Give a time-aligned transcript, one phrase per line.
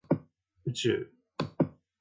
[0.65, 1.11] 宇宙